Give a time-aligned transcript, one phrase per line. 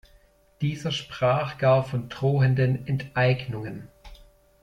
[0.61, 3.87] Dieser sprach gar von drohenden Enteignungen.